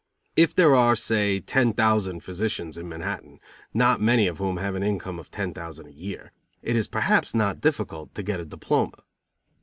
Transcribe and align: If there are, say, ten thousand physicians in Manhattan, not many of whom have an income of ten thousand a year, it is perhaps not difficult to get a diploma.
If 0.35 0.55
there 0.55 0.73
are, 0.73 0.95
say, 0.95 1.39
ten 1.39 1.73
thousand 1.73 2.21
physicians 2.21 2.75
in 2.75 2.89
Manhattan, 2.89 3.39
not 3.71 4.01
many 4.01 4.25
of 4.25 4.39
whom 4.39 4.57
have 4.57 4.73
an 4.73 4.81
income 4.81 5.19
of 5.19 5.29
ten 5.29 5.53
thousand 5.53 5.85
a 5.85 5.91
year, 5.93 6.31
it 6.63 6.75
is 6.75 6.87
perhaps 6.87 7.35
not 7.35 7.61
difficult 7.61 8.15
to 8.15 8.23
get 8.23 8.39
a 8.39 8.45
diploma. 8.45 9.03